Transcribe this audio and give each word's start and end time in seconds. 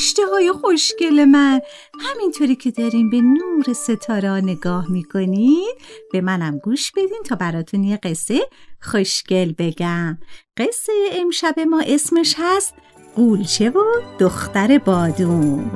سلام 0.00 0.06
فرشته 0.06 0.26
های 0.26 0.52
خوشگل 0.52 1.24
من. 1.24 1.60
همینطوری 2.00 2.56
که 2.56 2.70
داریم 2.70 3.10
به 3.10 3.20
نور 3.20 3.72
ستاره 3.72 4.28
نگاه 4.28 4.90
می‌کنید 4.90 5.76
به 6.12 6.20
منم 6.20 6.58
گوش 6.58 6.92
بدین 6.92 7.22
تا 7.24 7.36
براتون 7.36 7.84
یه 7.84 7.96
قصه 7.96 8.40
خوشگل 8.80 9.52
بگم. 9.58 10.18
قصه 10.56 10.92
امشب 11.12 11.60
ما 11.60 11.82
اسمش 11.86 12.34
هست 12.38 12.74
قولچه 13.16 13.70
و 13.70 13.82
دختر 14.18 14.78
بادون 14.78 15.70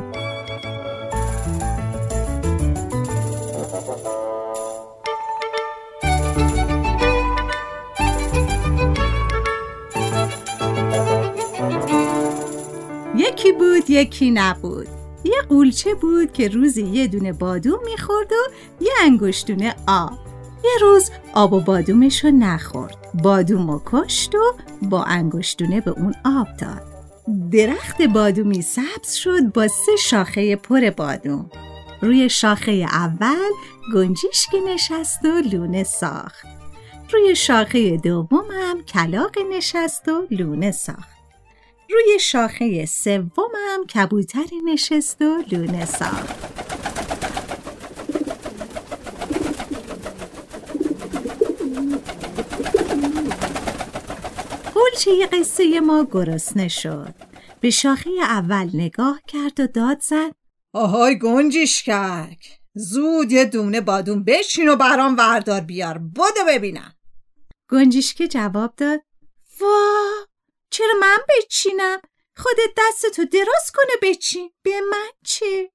یکی 13.45 13.53
بود 13.53 13.91
یکی 13.91 14.31
نبود. 14.31 14.89
یه 15.25 15.42
قولچه 15.48 15.95
بود 15.95 16.33
که 16.33 16.48
روزی 16.48 16.83
یه 16.83 17.06
دونه 17.06 17.33
بادوم 17.33 17.78
می‌خورد 17.84 18.33
و 18.33 18.53
یه 18.81 18.92
انگشتونه 19.03 19.75
آب. 19.89 20.12
یه 20.64 20.70
روز 20.81 21.11
آب 21.34 21.53
و 21.53 21.61
بادومش 21.61 22.25
رو 22.25 22.31
نخورد. 22.31 22.97
بادوم 23.23 23.70
و 23.70 23.81
کشت 23.86 24.34
و 24.34 24.55
با 24.83 25.05
انگشتونه 25.05 25.81
به 25.81 25.91
اون 25.91 26.14
آب 26.25 26.47
داد. 26.61 26.83
درخت 27.53 28.03
بادومی 28.03 28.62
سبز 28.62 29.12
شد 29.12 29.53
با 29.53 29.69
سه 29.69 29.97
شاخه 29.97 30.56
پر 30.56 30.91
بادوم. 30.91 31.51
روی 32.03 32.29
شاخه 32.29 32.73
اول 32.73 33.51
گنجیشکی 33.95 34.61
نشست 34.61 35.25
و 35.25 35.41
لونه 35.53 35.84
ساخت. 35.84 36.47
روی 37.12 37.36
شاخه 37.36 37.97
دوم 37.97 38.45
هم 38.53 38.83
کلاق 38.83 39.39
نشست 39.53 40.08
و 40.08 40.27
لونه 40.31 40.70
ساخت. 40.70 41.14
روی 41.90 42.18
شاخه 42.20 42.86
سومم 42.86 43.86
کبوتری 43.94 44.60
نشست 44.64 45.22
و 45.22 45.42
لونه 45.52 45.84
ساخت. 45.84 46.54
قولچه 54.74 55.11
یه 55.11 55.27
قصه 55.27 55.80
ما 55.80 56.06
گرسنه 56.12 56.68
شد. 56.68 57.14
به 57.61 57.70
شاخه 57.70 58.11
اول 58.20 58.70
نگاه 58.74 59.20
کرد 59.27 59.61
و 59.61 59.67
داد 59.67 60.00
زد. 60.00 60.33
آهای 60.73 61.18
گنجیشکک 61.18 62.61
زود 62.74 63.33
یه 63.33 63.44
دونه 63.44 63.80
بادون 63.80 64.24
بچین 64.24 64.68
و 64.68 64.77
برام 64.77 65.17
وردار 65.17 65.61
بیار. 65.61 65.98
بودو 65.98 66.40
ببینم. 66.48 66.94
گنجیشکه 67.70 68.28
جواب 68.28 68.74
داد. 68.77 69.00
وا 69.61 70.04
چرا 70.74 70.95
من 71.01 71.18
بچینم؟ 71.29 72.01
خودت 72.36 72.74
دستتو 72.77 73.24
دراز 73.24 73.70
کنه 73.74 74.11
بچین. 74.11 74.51
به 74.62 74.80
من 74.90 75.08
چه؟ 75.24 75.70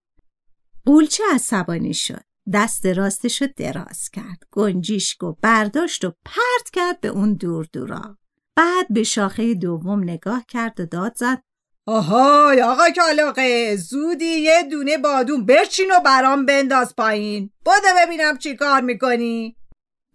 قولچه 0.85 1.23
عصبانی 1.33 1.93
شد. 1.93 2.23
دست 2.53 2.85
راستشو 2.85 3.45
دراز 3.57 4.09
کرد. 4.13 4.43
گنجیشکو 4.51 5.33
برداشت 5.41 6.05
و 6.05 6.13
پرت 6.25 6.69
کرد 6.73 7.01
به 7.01 7.07
اون 7.07 7.33
دور 7.33 7.67
دورا. 7.73 8.17
بعد 8.55 8.85
به 8.89 9.03
شاخه 9.03 9.53
دوم 9.53 10.03
نگاه 10.03 10.45
کرد 10.47 10.79
و 10.79 10.85
داد 10.85 11.15
زد. 11.15 11.43
آهای 11.87 12.61
آقا 12.61 12.89
کلاقه 12.89 13.75
زودی 13.75 14.25
یه 14.25 14.63
دونه 14.71 14.97
بادون 14.97 15.45
برچین 15.45 15.91
و 15.91 15.99
برام 15.99 16.45
بنداز 16.45 16.95
پایین. 16.95 17.51
بودو 17.65 17.87
ببینم 17.97 18.37
چی 18.37 18.55
کار 18.55 18.81
می‌کنی. 18.81 19.55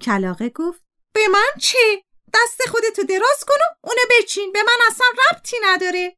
کلاقه 0.00 0.48
گفت 0.48 0.82
به 1.14 1.28
من 1.32 1.60
چه؟ 1.60 2.04
دست 2.34 2.68
خودتو 2.70 2.83
دراز 3.04 3.44
کن 3.48 3.54
و 3.54 3.86
اونو 3.86 4.00
بچین. 4.10 4.52
به 4.52 4.58
من 4.62 4.86
اصلا 4.88 5.06
ربطی 5.30 5.56
نداره. 5.62 6.16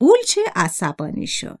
قولچه 0.00 0.40
عصبانی 0.56 1.26
شد. 1.26 1.58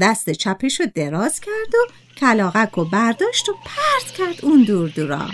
دست 0.00 0.30
چپشو 0.30 0.84
دراز 0.94 1.40
کرد 1.40 1.74
و 1.74 1.92
کلاقک 2.16 2.78
و 2.78 2.84
برداشت 2.84 3.48
و 3.48 3.52
پرت 3.52 4.14
کرد 4.16 4.44
اون 4.44 4.62
دور 4.64 4.88
دورا 4.88 5.28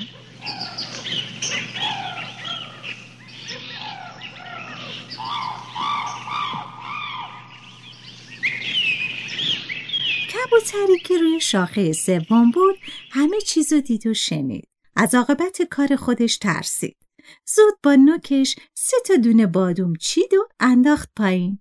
کبوتری 10.32 10.98
که 10.98 11.18
روی 11.18 11.40
شاخه 11.40 11.92
سوم 11.92 12.50
بود 12.50 12.78
همه 13.10 13.40
چیزو 13.40 13.80
دید 13.80 14.06
و 14.06 14.14
شنید. 14.14 14.68
از 14.96 15.14
عاقبت 15.14 15.62
کار 15.62 15.96
خودش 15.96 16.38
ترسید. 16.38 17.05
زود 17.46 17.74
با 17.82 17.94
نوکش 17.94 18.56
سه 18.74 18.96
تا 19.06 19.16
دونه 19.16 19.46
بادوم 19.46 19.94
چید 19.94 20.34
و 20.34 20.48
انداخت 20.60 21.10
پایین. 21.16 21.58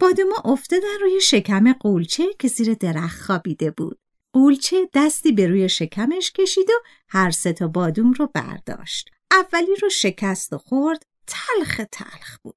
بادوما 0.00 0.36
افتادن 0.44 0.98
روی 1.00 1.20
شکم 1.20 1.72
قولچه 1.72 2.24
که 2.38 2.48
زیر 2.48 2.74
درخت 2.74 3.22
خوابیده 3.22 3.70
بود. 3.70 3.98
قولچه 4.32 4.88
دستی 4.94 5.32
به 5.32 5.46
روی 5.46 5.68
شکمش 5.68 6.32
کشید 6.32 6.70
و 6.70 6.82
هر 7.08 7.30
سه 7.30 7.52
تا 7.52 7.68
بادوم 7.68 8.12
رو 8.12 8.30
برداشت. 8.34 9.10
اولی 9.30 9.76
رو 9.82 9.88
شکست 9.88 10.52
و 10.52 10.58
خورد 10.58 11.02
تلخ 11.26 11.80
تلخ 11.92 12.38
بود. 12.42 12.56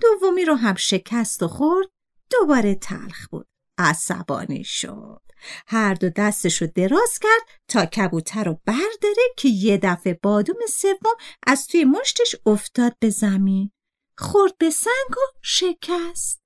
دومی 0.00 0.44
رو 0.44 0.54
هم 0.54 0.74
شکست 0.74 1.42
و 1.42 1.48
خورد 1.48 1.88
دوباره 2.30 2.74
تلخ 2.74 3.28
بود. 3.28 3.46
عصبانی 3.78 4.64
شد. 4.64 5.20
هر 5.66 5.94
دو 5.94 6.10
دستشو 6.10 6.66
دراز 6.74 7.18
کرد 7.22 7.60
تا 7.68 7.86
کبوتر 7.86 8.44
رو 8.44 8.60
برداره 8.66 9.22
که 9.36 9.48
یه 9.48 9.78
دفعه 9.82 10.18
بادوم 10.22 10.56
سوم 10.68 11.14
از 11.46 11.66
توی 11.66 11.84
مشتش 11.84 12.36
افتاد 12.46 12.96
به 13.00 13.10
زمین. 13.10 13.70
خورد 14.18 14.58
به 14.58 14.70
سنگ 14.70 15.10
و 15.10 15.38
شکست. 15.42 16.40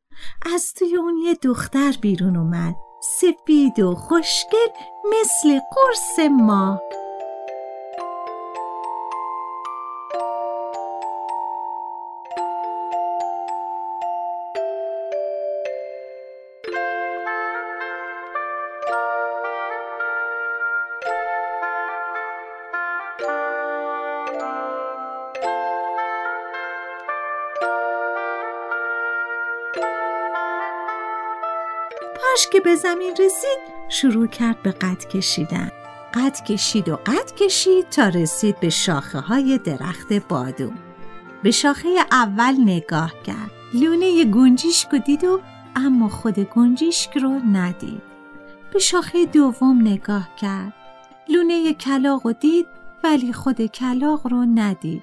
از 0.54 0.72
توی 0.72 0.97
اون 0.97 1.16
یه 1.16 1.34
دختر 1.34 1.97
بیرون 2.00 2.37
اومد. 2.37 2.75
سفید 3.03 3.81
و 3.81 3.94
خوشگل 3.94 4.69
مثل 5.10 5.59
قرص 5.59 6.28
ماه. 6.31 6.81
پاش 32.32 32.49
که 32.52 32.61
به 32.61 32.75
زمین 32.75 33.11
رسید 33.11 33.58
شروع 33.88 34.26
کرد 34.26 34.62
به 34.62 34.70
قد 34.70 35.08
کشیدن. 35.08 35.70
قد 36.14 36.44
کشید 36.44 36.88
و 36.88 36.96
قد 36.96 37.34
کشید 37.34 37.88
تا 37.88 38.08
رسید 38.08 38.61
به 38.61 38.69
شاخه 38.69 39.19
های 39.20 39.58
درخت 39.58 40.12
بادوم 40.12 40.79
به 41.43 41.50
شاخه 41.50 41.88
اول 42.12 42.55
نگاه 42.58 43.12
کرد. 43.23 43.50
لونه 43.75 44.25
گنجیشک 44.25 44.94
دید 44.94 45.25
و 45.25 45.40
اما 45.76 46.08
خود 46.08 46.38
گنجیشک 46.38 47.17
رو 47.17 47.31
ندید. 47.31 48.02
به 48.73 48.78
شاخه 48.78 49.26
دوم 49.26 49.81
نگاه 49.81 50.28
کرد. 50.37 50.73
لونه 51.28 51.75
کلاق 51.75 52.26
رو 52.26 52.32
دید 52.32 52.67
ولی 53.05 53.32
خود 53.32 53.67
کلاق 53.67 54.26
رو 54.26 54.44
ندید. 54.55 55.02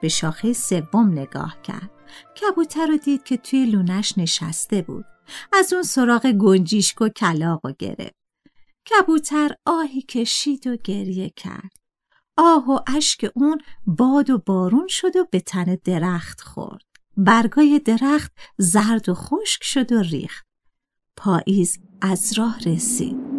به 0.00 0.08
شاخه 0.08 0.52
سوم 0.52 1.12
نگاه 1.12 1.56
کرد. 1.62 1.90
کبوتر 2.40 2.86
رو 2.86 2.96
دید 2.96 3.22
که 3.24 3.36
توی 3.36 3.64
لونش 3.66 4.18
نشسته 4.18 4.82
بود. 4.82 5.04
از 5.52 5.72
اون 5.72 5.82
سراغ 5.82 6.26
گنجیشک 6.26 7.00
و 7.00 7.08
کلاق 7.08 7.60
و 7.64 7.72
گرفت. 7.78 8.18
کبوتر 8.90 9.50
آهی 9.66 10.02
کشید 10.02 10.66
و 10.66 10.76
گریه 10.76 11.30
کرد. 11.36 11.72
آه 12.36 12.70
و 12.70 12.78
اشک 12.96 13.30
اون 13.34 13.58
باد 13.86 14.30
و 14.30 14.38
بارون 14.38 14.86
شد 14.88 15.16
و 15.16 15.26
به 15.30 15.40
تن 15.40 15.76
درخت 15.84 16.40
خورد. 16.40 16.84
برگای 17.16 17.78
درخت 17.78 18.32
زرد 18.58 19.08
و 19.08 19.14
خشک 19.14 19.64
شد 19.64 19.92
و 19.92 20.02
ریخت. 20.02 20.46
پاییز 21.16 21.78
از 22.00 22.38
راه 22.38 22.58
رسید. 22.66 23.37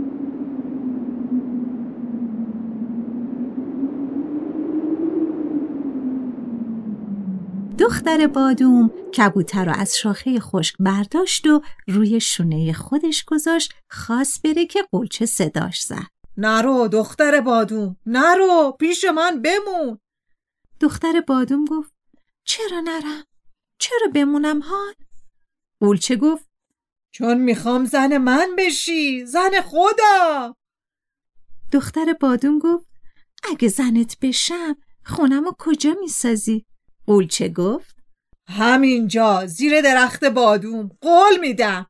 دختر 7.89 8.27
بادوم 8.27 8.91
کبوتر 9.17 9.65
رو 9.65 9.71
از 9.75 9.97
شاخه 9.97 10.39
خشک 10.39 10.75
برداشت 10.79 11.47
و 11.47 11.61
روی 11.87 12.19
شونه 12.19 12.73
خودش 12.73 13.25
گذاشت 13.25 13.73
خواست 13.89 14.41
بره 14.41 14.65
که 14.65 14.79
قلچه 14.91 15.25
صداش 15.25 15.81
زد 15.81 16.07
نرو 16.37 16.87
دختر 16.87 17.41
بادوم 17.41 17.97
نرو 18.05 18.75
پیش 18.79 19.05
من 19.05 19.41
بمون 19.41 19.99
دختر 20.79 21.21
بادوم 21.27 21.65
گفت 21.65 21.93
چرا 22.43 22.79
نرم؟ 22.79 23.23
چرا 23.79 24.07
بمونم 24.15 24.59
هان؟ 24.59 24.93
قولچه 25.79 26.15
گفت 26.15 26.49
چون 27.11 27.37
می‌خوام 27.37 27.85
زن 27.85 28.17
من 28.17 28.47
بشی 28.57 29.25
زن 29.25 29.61
خودم 29.61 30.55
دختر 31.71 32.13
بادوم 32.21 32.59
گفت 32.59 32.87
اگه 33.43 33.67
زنت 33.67 34.17
بشم 34.21 34.75
خونم 35.05 35.43
کجا 35.59 35.95
می‌سازی؟ 36.01 36.65
قولچه 37.09 37.49
گفت؟ 37.49 37.95
همینجا 38.49 39.45
زیر 39.45 39.81
درخت 39.81 40.25
بادوم. 40.25 40.89
قول 41.01 41.39
میدم. 41.41 41.87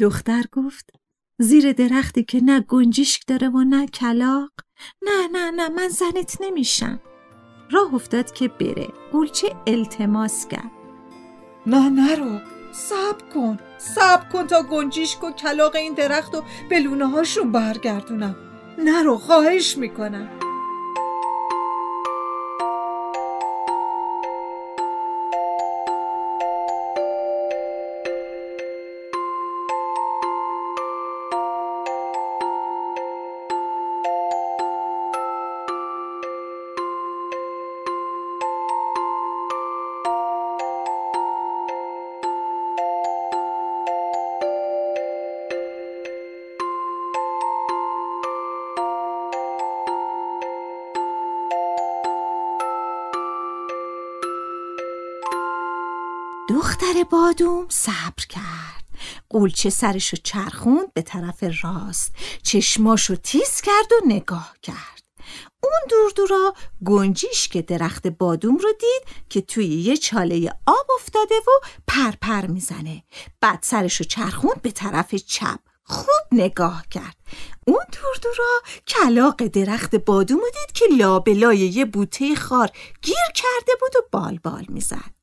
دختر 0.00 0.44
گفت 0.52 0.90
زیر 1.38 1.72
درختی 1.72 2.24
که 2.24 2.40
نه 2.44 2.60
گنجیشک 2.60 3.22
داره 3.26 3.48
و 3.48 3.64
نه 3.64 3.86
کلاق. 3.86 4.50
نه 5.02 5.28
نه 5.32 5.50
نه 5.50 5.68
من 5.68 5.88
زنت 5.88 6.36
نمیشم. 6.40 7.00
راه 7.70 7.94
افتاد 7.94 8.32
که 8.32 8.48
بره. 8.48 8.88
قولچه 9.12 9.56
التماس 9.66 10.48
کرد. 10.48 10.70
نه 11.66 11.88
نرو 11.88 12.40
سب 12.72 13.34
کن. 13.34 13.58
سب 13.78 14.28
کن 14.28 14.46
تا 14.46 14.62
گنجیشک 14.62 15.24
و 15.24 15.30
کلاق 15.30 15.76
این 15.76 15.94
درخت 15.94 16.34
و 16.34 16.44
به 16.70 16.78
لونه 16.78 17.06
هاشون 17.06 17.52
برگردونم 17.52 18.36
نرو 18.78 19.16
خواهش 19.16 19.76
می‌کنم. 19.76 20.37
دختر 56.88 57.04
بادوم 57.04 57.66
صبر 57.68 58.26
کرد. 58.28 58.84
قولچه 59.30 59.70
سرشو 59.70 60.16
چرخوند 60.16 60.94
به 60.94 61.02
طرف 61.02 61.44
راست. 61.62 62.12
چشماشو 62.42 63.14
تیز 63.14 63.60
کرد 63.60 63.92
و 63.92 64.06
نگاه 64.06 64.54
کرد. 64.62 65.02
اون 65.62 65.80
دور 65.90 66.12
دورا 66.16 66.54
گنجیش 66.84 67.48
که 67.48 67.62
درخت 67.62 68.06
بادوم 68.06 68.56
رو 68.56 68.72
دید 68.80 69.02
که 69.28 69.40
توی 69.40 69.66
یه 69.66 69.96
چاله 69.96 70.52
آب 70.66 70.86
افتاده 70.94 71.34
و 71.34 71.66
پرپر 71.88 72.16
پر 72.40 72.46
می‌زنه. 72.46 73.02
بعد 73.40 73.58
سرشو 73.62 74.04
چرخوند 74.04 74.62
به 74.62 74.70
طرف 74.70 75.14
چپ. 75.14 75.58
خوب 75.84 76.26
نگاه 76.32 76.84
کرد. 76.90 77.16
اون 77.66 77.84
دور 77.92 78.16
دورا 78.22 78.60
کلاق 78.86 79.46
درخت 79.46 79.96
بادوم 79.96 80.38
رو 80.38 80.50
دید 80.50 80.72
که 80.74 80.84
لابلای 80.98 81.58
یه 81.58 81.84
بوته 81.84 82.34
خار 82.34 82.70
گیر 83.02 83.32
کرده 83.34 83.72
بود 83.80 83.96
و 83.96 84.08
بال 84.12 84.38
بال 84.38 84.64
می‌زد. 84.68 85.17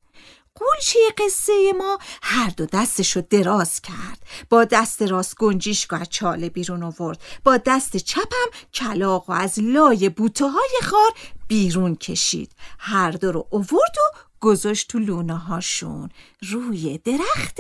قولچه 0.56 1.00
قصه 1.18 1.74
ما 1.78 2.00
هر 2.22 2.50
دو 2.50 2.66
دستشو 2.66 3.22
دراز 3.30 3.82
کرد. 3.82 4.26
با 4.50 4.64
دست 4.64 5.02
راست 5.02 5.36
گنجیش 5.38 5.88
چاله 6.10 6.50
بیرون 6.50 6.84
آورد. 6.84 7.22
با 7.44 7.58
دست 7.58 7.98
چپم 7.98 8.50
کلاق 8.74 9.30
و 9.30 9.34
از 9.34 9.60
لای 9.60 10.10
بوته 10.10 10.46
های 10.46 10.80
خار 10.84 11.12
بیرون 11.48 11.96
کشید. 11.96 12.52
هر 12.80 13.12
دو 13.12 13.32
رو 13.32 13.48
اوورد 13.50 13.96
و 13.98 14.18
گذاشت 14.40 14.90
تو 14.90 15.00
لونه 15.00 15.38
هاشون. 15.38 16.10
روی 16.50 16.98
درخت 16.98 17.60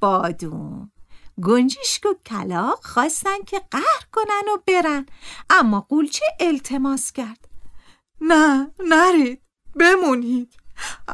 بادوم 0.00 0.92
گنجیشک 1.42 2.06
و 2.06 2.14
کلاق 2.26 2.84
خواستن 2.84 3.42
که 3.46 3.60
قهر 3.70 4.04
کنن 4.12 4.52
و 4.54 4.58
برن. 4.66 5.06
اما 5.50 5.80
قولچه 5.80 6.24
التماس 6.40 7.12
کرد. 7.12 7.48
نه 8.20 8.70
نرید. 8.88 9.42
بمونید. 9.76 10.57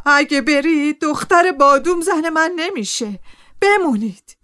اگه 0.07 0.41
برید 0.41 1.01
دختر 1.01 1.53
بادوم 1.53 2.01
زن 2.01 2.29
من 2.29 2.53
نمیشه. 2.57 3.21
بمونید. 3.61 4.37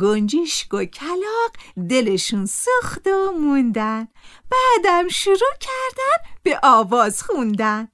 گنجیشک 0.00 0.74
و 0.74 0.84
کلاق 0.84 1.52
دلشون 1.90 2.46
سخت 2.46 3.06
و 3.06 3.32
موندن. 3.32 4.08
بعدم 4.50 5.08
شروع 5.08 5.54
کردن 5.60 6.30
به 6.42 6.60
آواز 6.62 7.22
خوندن. 7.22 7.88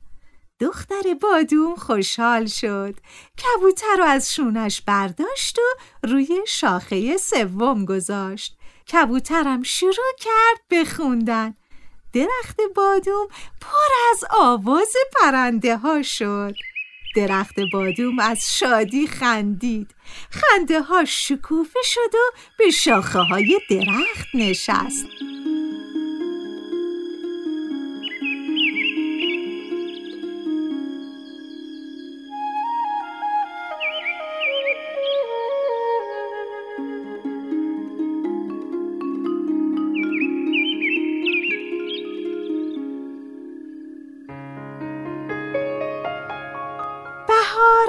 دختر 0.60 1.14
بادوم 1.22 1.74
خوشحال 1.74 2.46
شد. 2.46 2.94
کبوتر 3.38 3.96
رو 3.98 4.04
از 4.04 4.34
شونش 4.34 4.80
برداشت 4.80 5.58
و 5.58 6.06
روی 6.06 6.40
شاخه 6.46 7.16
سوم 7.16 7.84
گذاشت. 7.84 8.58
کبوترم 8.92 9.62
شروع 9.62 10.14
کرد 10.20 10.60
به 10.68 10.84
خوندن. 10.84 11.54
درخت 12.14 12.60
بادوم 12.76 13.28
پر 13.60 13.92
از 14.12 14.24
آواز 14.30 14.96
پرنده 15.20 15.76
ها 15.76 16.02
شد. 16.02 16.54
درخت 17.16 17.54
بادوم 17.72 18.18
از 18.18 18.56
شادی 18.58 19.06
خندید. 19.06 19.94
خنده 20.30 20.82
ها 20.82 21.04
شکوفه 21.04 21.80
شد 21.84 22.14
و 22.14 22.36
به 22.58 22.70
شاخه 22.70 23.18
های 23.18 23.60
درخت 23.70 24.28
نشست. 24.34 25.06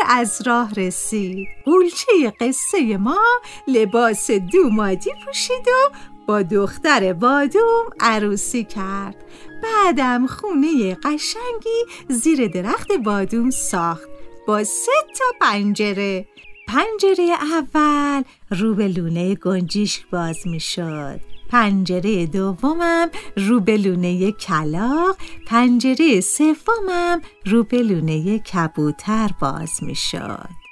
از 0.09 0.41
راه 0.45 0.73
رسید. 0.73 1.47
قولچه 1.65 2.33
قصه 2.39 2.97
ما 2.97 3.19
لباس 3.67 4.31
دومادی 4.31 5.11
پوشید 5.25 5.67
و 5.67 5.95
با 6.27 6.41
دختر 6.41 7.13
بادوم 7.13 7.85
عروسی 7.99 8.63
کرد. 8.63 9.15
بعدم 9.63 10.27
خونه 10.27 10.95
قشنگی 10.95 11.85
زیر 12.09 12.47
درخت 12.47 12.91
بادوم 12.91 13.49
ساخت. 13.49 14.09
با 14.47 14.63
سه 14.63 14.91
تا 15.19 15.25
پنجره. 15.41 16.25
پنجره 16.67 17.29
اول 17.41 18.23
رو 18.49 18.73
به 18.75 18.87
لونه 18.87 19.35
گنجیش 19.35 20.05
باز 20.11 20.47
می 20.47 20.59
شد 20.59 21.34
پنجره 21.49 22.25
دومم 22.25 23.09
رو 23.37 23.59
به 23.59 23.77
لونه 23.77 24.31
کلاق 24.31 25.17
پنجره 25.47 26.21
سومم 26.21 27.21
رو 27.45 27.63
به 27.63 27.77
لونه 27.77 28.39
کبوتر 28.39 29.29
باز 29.41 29.83
می 29.83 29.95
شد 29.95 30.65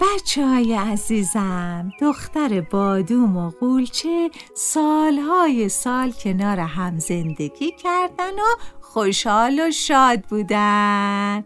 بچه 0.00 0.46
های 0.46 0.74
عزیزم 0.74 1.92
دختر 2.00 2.60
بادوم 2.60 3.36
و 3.36 3.50
قولچه 3.50 4.30
سالهای 4.54 5.68
سال 5.68 6.12
کنار 6.12 6.58
هم 6.60 6.98
زندگی 6.98 7.72
کردن 7.82 8.34
و 8.34 8.78
خوشحال 8.80 9.60
و 9.60 9.70
شاد 9.70 10.20
بودن. 10.20 11.44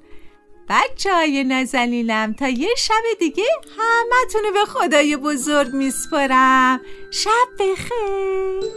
بچه 0.72 1.14
های 1.14 1.44
نازنینم 1.44 2.32
تا 2.32 2.48
یه 2.48 2.68
شب 2.78 3.02
دیگه 3.18 3.44
همه 3.78 4.32
تونو 4.32 4.52
به 4.52 4.64
خدای 4.64 5.16
بزرگ 5.16 5.72
میسپرم 5.72 6.80
شب 7.10 7.30
بخیر. 7.58 8.72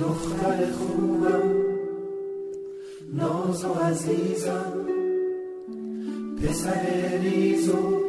دختر 0.00 0.72
خوبم 0.72 1.64
ناز 3.12 3.64
و 3.64 3.72
عزیزم. 3.72 4.97
پسر 6.42 7.18
ریز 7.22 7.68
و 7.68 8.00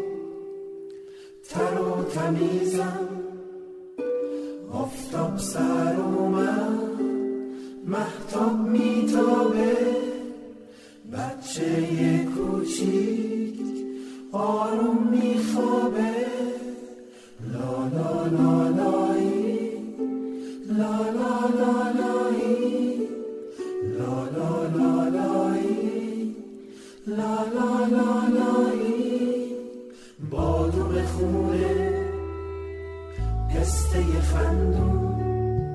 تر 1.49 1.81
و 1.81 2.03
تمیزم. 2.03 3.07
آفتاب 4.71 5.37
سر 5.37 5.95
اومد 5.95 7.01
محتاب 7.85 8.67
میتابه. 8.67 9.77
بچه 11.13 12.27
کوچیک 12.35 13.59
آروم 14.31 15.07
میخوابه. 15.11 16.08
پسته 33.69 34.21
خندون 34.21 35.65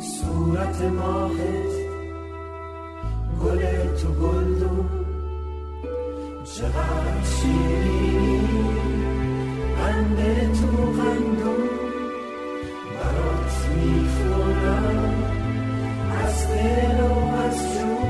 صورت 0.00 0.82
ماهت 0.82 1.72
گل 3.44 3.62
تو 4.02 4.08
گلدون. 4.08 4.88
چقدر 6.44 7.24
شیرینی 7.24 8.40
قند 9.76 10.18
تو 10.52 10.66
قندون 10.76 11.68
برات 12.94 13.68
می‌خورم 13.76 15.14
از 16.24 16.48
دل 16.48 17.00
و 17.00 17.12
از 17.34 17.58
جون. 17.78 18.03